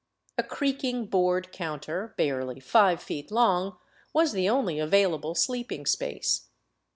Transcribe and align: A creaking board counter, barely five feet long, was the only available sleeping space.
A 0.35 0.41
creaking 0.41 1.05
board 1.05 1.51
counter, 1.51 2.15
barely 2.17 2.59
five 2.59 3.03
feet 3.03 3.29
long, 3.29 3.77
was 4.13 4.31
the 4.31 4.49
only 4.49 4.79
available 4.79 5.35
sleeping 5.35 5.85
space. 5.85 6.47